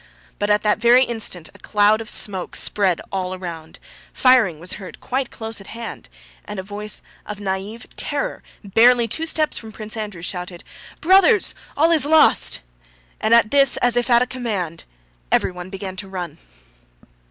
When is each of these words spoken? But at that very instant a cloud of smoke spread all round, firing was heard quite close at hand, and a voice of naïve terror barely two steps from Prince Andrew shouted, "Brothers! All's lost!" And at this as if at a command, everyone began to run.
But 0.39 0.49
at 0.49 0.63
that 0.63 0.79
very 0.79 1.03
instant 1.03 1.49
a 1.53 1.59
cloud 1.59 2.01
of 2.01 2.09
smoke 2.09 2.55
spread 2.55 3.01
all 3.11 3.37
round, 3.37 3.77
firing 4.11 4.59
was 4.59 4.73
heard 4.81 4.99
quite 4.99 5.29
close 5.29 5.61
at 5.61 5.67
hand, 5.77 6.09
and 6.43 6.57
a 6.59 6.63
voice 6.63 7.03
of 7.23 7.37
naïve 7.37 7.85
terror 7.95 8.41
barely 8.63 9.07
two 9.07 9.27
steps 9.27 9.59
from 9.59 9.71
Prince 9.71 9.95
Andrew 9.95 10.23
shouted, 10.23 10.63
"Brothers! 11.01 11.53
All's 11.77 12.07
lost!" 12.07 12.61
And 13.19 13.31
at 13.35 13.51
this 13.51 13.77
as 13.77 13.95
if 13.95 14.09
at 14.09 14.23
a 14.23 14.25
command, 14.25 14.85
everyone 15.31 15.69
began 15.69 15.95
to 15.97 16.07
run. 16.07 16.39